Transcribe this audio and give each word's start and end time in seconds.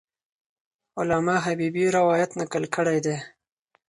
علامه 0.99 1.35
حبیبي 1.45 1.85
روایت 1.97 2.31
نقل 2.39 2.63
کړی 2.75 2.97
دی. 3.05 3.17